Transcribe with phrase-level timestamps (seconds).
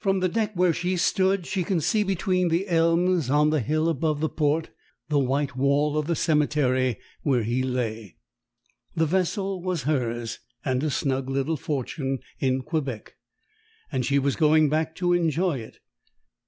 [0.00, 3.88] From the deck where she stood she could see between the elms on the hill
[3.88, 4.70] above the port
[5.08, 8.16] the white wall of the cemetery where he lay.
[8.96, 13.14] The vessel was hers, and a snug little fortune in Quebec:
[13.92, 15.78] and she was going back to enjoy it.